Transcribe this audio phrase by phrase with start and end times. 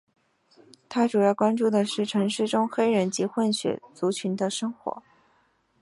[0.89, 5.03] 他主要关注的是城市中黑人及混血族群的生活。